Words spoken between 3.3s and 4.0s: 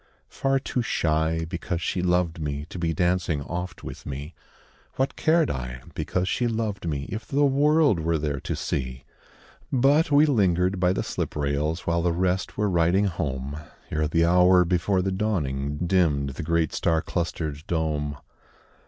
oft